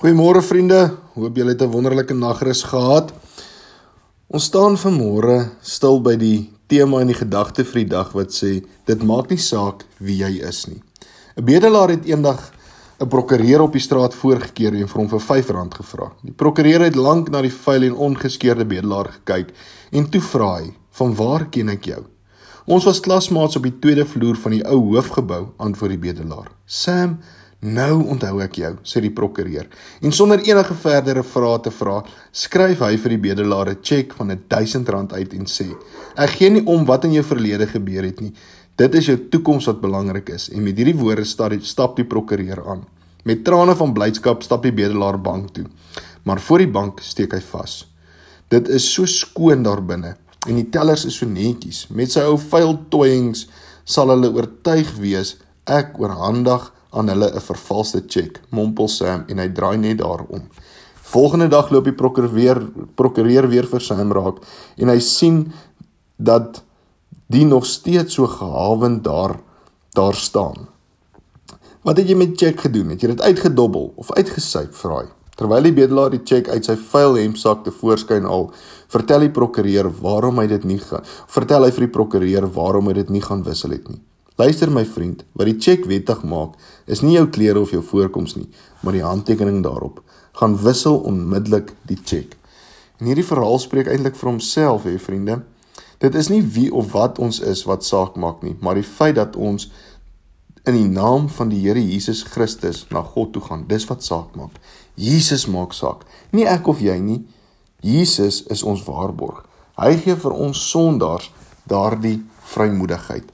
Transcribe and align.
Goeiemôre 0.00 0.40
vriende, 0.40 0.94
hoop 1.12 1.36
julle 1.36 1.52
het 1.52 1.60
'n 1.60 1.68
wonderlike 1.68 2.14
nagrus 2.14 2.62
gehad. 2.62 3.12
Ons 4.28 4.44
staan 4.44 4.78
vanmôre 4.78 5.50
stil 5.60 6.00
by 6.00 6.16
die 6.16 6.50
tema 6.68 7.00
in 7.00 7.06
die 7.06 7.20
gedagte 7.20 7.64
vir 7.64 7.84
die 7.84 7.90
dag 7.90 8.12
wat 8.12 8.32
sê 8.32 8.64
dit 8.86 9.02
maak 9.02 9.28
nie 9.28 9.36
saak 9.38 9.84
wie 9.98 10.16
jy 10.16 10.40
is 10.48 10.66
nie. 10.68 10.80
'n 11.36 11.44
Bedelaar 11.44 11.90
het 11.90 12.06
eendag 12.06 12.50
'n 12.98 13.08
prokureur 13.08 13.60
op 13.60 13.72
die 13.72 13.80
straat 13.80 14.14
voorgekeer 14.14 14.74
en 14.74 14.88
vir 14.88 15.00
hom 15.00 15.08
vir 15.08 15.20
R5 15.20 15.74
gevra. 15.74 16.12
Die 16.24 16.32
prokureur 16.32 16.80
het 16.80 16.94
lank 16.94 17.28
na 17.28 17.42
die 17.42 17.52
vuil 17.52 17.82
en 17.82 17.94
ongeskeurde 17.94 18.64
bedelaar 18.64 19.08
gekyk 19.12 19.52
en 19.92 20.10
toe 20.10 20.20
vra 20.20 20.60
hy: 20.60 20.72
"Van 20.90 21.14
waar 21.14 21.44
ken 21.50 21.68
ek 21.68 21.84
jou?" 21.84 22.04
"Ons 22.66 22.84
was 22.84 23.00
klasmaats 23.00 23.56
op 23.56 23.62
die 23.62 23.78
tweede 23.78 24.06
vloer 24.06 24.36
van 24.36 24.52
die 24.52 24.64
ou 24.64 24.80
hoofgebou," 24.94 25.48
antwoord 25.58 25.90
die 25.90 26.12
bedelaar. 26.12 26.48
"Sam, 26.64 27.18
Nou 27.60 28.06
onthou 28.08 28.38
ek 28.40 28.54
jou, 28.56 28.70
sê 28.88 29.02
die 29.04 29.12
prokureur. 29.12 29.66
En 30.00 30.14
sonder 30.16 30.40
enige 30.46 30.74
verdere 30.80 31.20
vrae 31.22 31.58
te 31.60 31.72
vra, 31.74 31.98
skryf 32.32 32.80
hy 32.80 32.94
vir 32.96 33.12
die 33.12 33.20
bedelaar 33.26 33.68
'n 33.68 33.82
tjek 33.82 34.14
van 34.16 34.30
R1000 34.30 35.12
uit 35.12 35.34
en 35.34 35.44
sê: 35.44 35.68
"Ek 36.16 36.30
gee 36.30 36.50
nie 36.50 36.64
om 36.64 36.86
wat 36.86 37.04
in 37.04 37.12
jou 37.12 37.22
verlede 37.22 37.66
gebeur 37.66 38.02
het 38.02 38.20
nie. 38.20 38.32
Dit 38.76 38.94
is 38.94 39.06
jou 39.06 39.16
toekoms 39.28 39.66
wat 39.66 39.80
belangrik 39.80 40.30
is." 40.30 40.48
En 40.48 40.62
met 40.62 40.76
hierdie 40.76 40.96
woorde 40.96 41.24
stap 41.24 41.96
die 41.96 42.04
prokureur 42.04 42.66
aan. 42.66 42.86
Met 43.24 43.44
trane 43.44 43.76
van 43.76 43.92
blydskap 43.92 44.42
stap 44.42 44.62
die 44.62 44.72
bedelaar 44.72 45.20
bank 45.20 45.52
toe. 45.52 45.66
Maar 46.24 46.40
voor 46.40 46.58
die 46.58 46.70
bank 46.70 47.00
steek 47.00 47.32
hy 47.32 47.40
vas. 47.40 47.86
Dit 48.48 48.68
is 48.68 48.92
so 48.92 49.06
skoon 49.06 49.62
daar 49.62 49.82
binne 49.82 50.16
en 50.48 50.54
die 50.54 50.70
tellers 50.70 51.04
is 51.04 51.14
so 51.14 51.26
netjies. 51.26 51.86
Met 51.90 52.10
sy 52.10 52.20
ou 52.20 52.38
vuil 52.38 52.78
toyings 52.88 53.46
sal 53.84 54.08
hulle 54.08 54.32
oortuig 54.32 54.96
wees 54.96 55.36
ek 55.66 55.98
oorhandig 56.00 56.72
aan 56.90 57.08
hulle 57.08 57.30
'n 57.34 57.40
vervalste 57.40 58.06
tjek, 58.06 58.40
mompel 58.50 58.88
Sam 58.88 59.24
en 59.28 59.38
hy 59.38 59.48
draai 59.48 59.76
net 59.76 59.98
daarom. 59.98 60.48
Volgende 60.94 61.48
dag 61.48 61.70
loop 61.70 61.84
die 61.84 61.92
prokureur 61.92 62.70
prokureur 62.94 63.48
weer 63.48 63.66
vir 63.66 63.80
Sam 63.80 64.12
raak 64.12 64.36
en 64.76 64.88
hy 64.88 64.98
sien 64.98 65.52
dat 66.16 66.62
die 67.26 67.44
nog 67.44 67.66
steeds 67.66 68.14
so 68.14 68.26
gehawend 68.26 69.04
daar 69.04 69.40
daar 69.94 70.14
staan. 70.14 70.68
Wat 71.82 71.96
het 71.96 72.08
jy 72.08 72.14
met 72.14 72.36
tjek 72.36 72.60
gedoen? 72.60 72.92
Het 72.92 73.00
jy 73.00 73.08
dit 73.08 73.20
uitgedobbel 73.20 73.92
of 73.96 74.12
uitgesyp, 74.12 74.74
vra 74.74 75.00
hy. 75.00 75.08
Terwyl 75.40 75.64
die 75.64 75.72
bedelaar 75.72 76.12
die 76.12 76.20
tjek 76.22 76.50
uit 76.52 76.66
sy 76.68 76.76
vuil 76.76 77.16
hemsak 77.16 77.64
te 77.64 77.72
voorskyn 77.72 78.26
haal, 78.28 78.50
vertel 78.92 79.24
die 79.24 79.32
prokureur 79.32 79.88
waarom 80.02 80.38
hy 80.42 80.46
dit 80.50 80.66
nie 80.68 80.78
gaan. 80.78 81.06
Vertel 81.32 81.64
hy 81.64 81.70
vir 81.72 81.86
die 81.86 81.94
prokureur 81.94 82.46
waarom 82.52 82.90
hy 82.90 82.98
dit 83.00 83.10
nie 83.10 83.24
gaan 83.24 83.42
wissel 83.46 83.72
het 83.72 83.88
nie. 83.88 84.02
Luister 84.40 84.70
my 84.72 84.86
vriend, 84.88 85.24
wat 85.36 85.50
die 85.50 85.58
cheque 85.60 85.88
wettig 85.90 86.22
maak, 86.24 86.54
is 86.88 87.02
nie 87.04 87.18
jou 87.18 87.26
klere 87.28 87.60
of 87.60 87.74
jou 87.74 87.82
voorkoms 87.84 88.38
nie, 88.38 88.46
maar 88.80 88.96
die 88.96 89.04
handtekening 89.04 89.58
daarop. 89.66 89.98
Gaan 90.40 90.56
wissel 90.62 90.96
onmiddellik 91.10 91.74
die 91.90 91.98
cheque. 92.00 92.38
En 93.00 93.10
hierdie 93.10 93.26
verhaal 93.26 93.58
spreek 93.60 93.90
eintlik 93.90 94.16
vir 94.16 94.30
homself, 94.30 94.86
hè 94.88 94.96
vriende. 95.00 95.40
Dit 96.00 96.16
is 96.16 96.30
nie 96.32 96.40
wie 96.54 96.70
of 96.72 96.94
wat 96.94 97.18
ons 97.20 97.42
is 97.44 97.66
wat 97.68 97.84
saak 97.84 98.16
maak 98.16 98.40
nie, 98.46 98.54
maar 98.64 98.78
die 98.80 98.86
feit 98.86 99.18
dat 99.18 99.36
ons 99.36 99.68
in 100.68 100.76
die 100.76 100.88
naam 100.88 101.28
van 101.32 101.52
die 101.52 101.60
Here 101.64 101.80
Jesus 101.80 102.22
Christus 102.22 102.86
na 102.92 103.02
God 103.02 103.34
toe 103.34 103.42
gaan. 103.44 103.66
Dis 103.68 103.84
wat 103.88 104.04
saak 104.04 104.36
maak. 104.36 104.56
Jesus 104.94 105.46
maak 105.48 105.76
saak. 105.76 106.06
Nie 106.32 106.46
ek 106.48 106.68
of 106.68 106.80
jy 106.84 106.96
nie. 107.00 107.20
Jesus 107.84 108.42
is 108.52 108.64
ons 108.64 108.84
waarborg. 108.88 109.44
Hy 109.80 109.94
gee 110.00 110.16
vir 110.20 110.36
ons 110.36 110.64
sondaars 110.70 111.30
daardie 111.68 112.18
vrymoedigheid. 112.52 113.28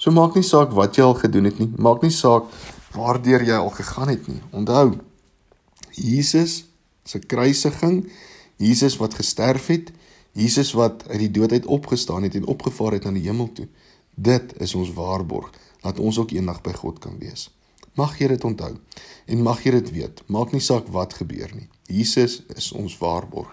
So 0.00 0.12
maak 0.16 0.36
nie 0.38 0.46
saak 0.46 0.72
wat 0.72 0.96
jy 0.96 1.04
al 1.04 1.18
gedoen 1.20 1.50
het 1.50 1.58
nie, 1.60 1.68
maak 1.76 2.00
nie 2.00 2.14
saak 2.14 2.48
waardeur 2.96 3.44
jy 3.44 3.56
al 3.60 3.72
gegaan 3.74 4.08
het 4.08 4.28
nie. 4.30 4.40
Onthou, 4.56 4.94
Jesus 5.92 6.64
se 7.04 7.20
kruisiging, 7.20 8.06
Jesus 8.56 8.96
wat 9.00 9.18
gesterf 9.18 9.68
het, 9.68 9.90
Jesus 10.32 10.72
wat 10.78 11.04
uit 11.10 11.20
die 11.26 11.32
dood 11.36 11.52
uit 11.52 11.66
opgestaan 11.66 12.24
het 12.24 12.38
en 12.38 12.48
opgevaar 12.48 12.96
het 12.96 13.04
na 13.04 13.12
die 13.12 13.26
hemel 13.26 13.50
toe. 13.52 13.66
Dit 14.16 14.54
is 14.62 14.74
ons 14.78 14.92
waarborg 14.96 15.50
dat 15.84 16.00
ons 16.00 16.18
ook 16.22 16.32
eendag 16.32 16.62
by 16.64 16.72
God 16.76 17.00
kan 17.02 17.18
wees. 17.20 17.48
Mag 17.98 18.16
jy 18.20 18.30
dit 18.32 18.44
onthou 18.44 18.72
en 19.26 19.42
mag 19.44 19.60
jy 19.66 19.74
dit 19.76 19.90
weet. 19.98 20.22
Maak 20.32 20.54
nie 20.56 20.64
saak 20.64 20.88
wat 20.94 21.18
gebeur 21.18 21.52
nie. 21.52 21.68
Jesus 21.90 22.40
is 22.56 22.70
ons 22.72 22.96
waarborg. 23.00 23.52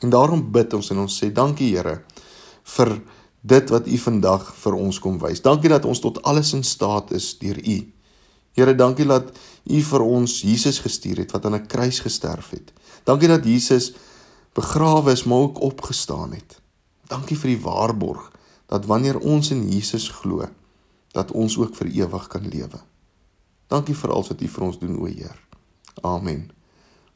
En 0.00 0.12
daarom 0.12 0.46
bid 0.52 0.72
ons 0.76 0.90
en 0.94 1.04
ons 1.04 1.18
sê 1.20 1.28
dankie 1.32 1.74
Here 1.74 1.98
vir 2.76 2.94
dit 3.44 3.70
wat 3.70 3.86
u 3.86 3.98
vandag 4.00 4.46
vir 4.56 4.76
ons 4.78 4.98
kom 5.04 5.18
wys. 5.20 5.42
Dankie 5.44 5.68
dat 5.68 5.84
ons 5.84 6.00
tot 6.00 6.22
alles 6.24 6.54
in 6.56 6.64
staat 6.64 7.12
is 7.12 7.34
deur 7.38 7.60
u. 7.60 7.76
Here, 8.56 8.72
dankie 8.74 9.04
dat 9.04 9.34
u 9.68 9.80
vir 9.82 10.04
ons 10.04 10.40
Jesus 10.46 10.78
gestuur 10.80 11.24
het 11.24 11.34
wat 11.36 11.44
aan 11.44 11.56
'n 11.58 11.66
kruis 11.66 12.00
gesterf 12.00 12.50
het. 12.50 12.72
Dankie 13.04 13.28
dat 13.28 13.44
Jesus 13.44 13.92
begrawe 14.54 15.12
is 15.12 15.24
maar 15.24 15.38
ook 15.38 15.60
opgestaan 15.60 16.32
het. 16.32 16.60
Dankie 17.08 17.36
vir 17.36 17.50
die 17.50 17.60
waarborg 17.60 18.32
dat 18.66 18.86
wanneer 18.86 19.18
ons 19.18 19.50
in 19.50 19.68
Jesus 19.68 20.08
glo, 20.08 20.48
dat 21.12 21.30
ons 21.30 21.58
ook 21.58 21.74
vir 21.76 21.86
ewig 21.86 22.26
kan 22.26 22.48
lewe. 22.48 22.80
Dankie 23.68 23.94
vir 23.94 24.10
alles 24.10 24.28
wat 24.28 24.40
u 24.40 24.48
vir 24.48 24.64
ons 24.64 24.78
doen, 24.78 24.96
o 24.98 25.04
Heer. 25.04 25.38
Amen. 26.02 26.50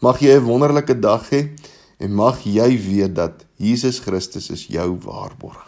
Mag 0.00 0.20
jy 0.20 0.36
'n 0.36 0.44
wonderlike 0.44 0.98
dag 1.00 1.30
hê 1.30 1.50
en 1.98 2.14
mag 2.14 2.44
jy 2.44 2.78
weet 2.78 3.14
dat 3.14 3.44
Jesus 3.56 3.98
Christus 3.98 4.50
is 4.50 4.66
jou 4.66 4.98
waarborg. 5.02 5.67